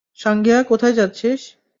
[0.19, 1.41] সাঙ্গেয়া, কোথায় যাচ্ছিস?